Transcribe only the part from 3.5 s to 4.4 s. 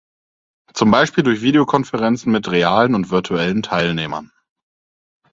Teilnehmern.